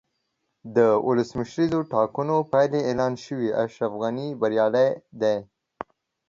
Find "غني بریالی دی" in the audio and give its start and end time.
4.01-5.37